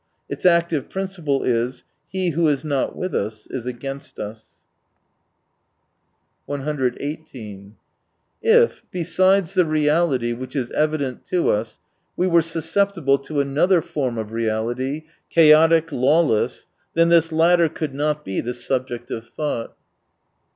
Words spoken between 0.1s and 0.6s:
Its